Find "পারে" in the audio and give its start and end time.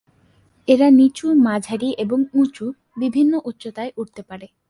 4.23-4.47